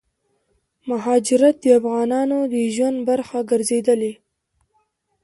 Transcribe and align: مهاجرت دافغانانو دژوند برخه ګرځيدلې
مهاجرت 0.89 1.55
دافغانانو 1.65 2.39
دژوند 2.53 2.97
برخه 3.07 3.39
ګرځيدلې 3.49 4.13